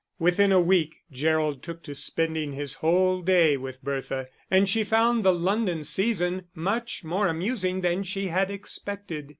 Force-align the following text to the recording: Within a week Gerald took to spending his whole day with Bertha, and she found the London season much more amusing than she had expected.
Within 0.17 0.51
a 0.51 0.59
week 0.59 0.95
Gerald 1.11 1.61
took 1.61 1.83
to 1.83 1.93
spending 1.93 2.53
his 2.53 2.73
whole 2.81 3.21
day 3.21 3.55
with 3.55 3.83
Bertha, 3.83 4.29
and 4.49 4.67
she 4.67 4.83
found 4.83 5.23
the 5.23 5.31
London 5.31 5.83
season 5.83 6.45
much 6.55 7.03
more 7.03 7.27
amusing 7.27 7.81
than 7.81 8.01
she 8.01 8.25
had 8.29 8.49
expected. 8.49 9.29